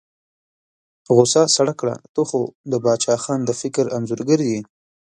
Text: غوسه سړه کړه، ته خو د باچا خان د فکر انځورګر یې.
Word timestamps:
غوسه 1.15 1.41
سړه 1.55 1.73
کړه، 1.79 1.95
ته 2.13 2.21
خو 2.29 2.41
د 2.71 2.73
باچا 2.85 3.15
خان 3.23 3.39
د 3.45 3.51
فکر 3.61 3.85
انځورګر 3.97 4.39
یې. 4.49 4.59